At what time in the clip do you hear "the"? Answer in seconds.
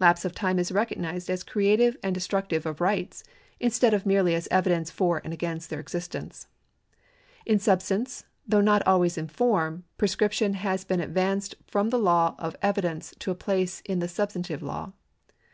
1.96-1.96, 11.90-11.98, 13.98-14.08